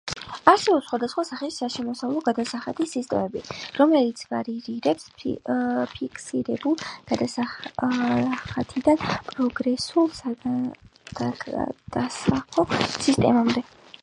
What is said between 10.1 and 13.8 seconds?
საგადასახადო სისტემამდე.